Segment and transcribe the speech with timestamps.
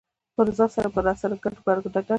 [0.35, 2.09] په رضا سره به راسره بدرګه شو.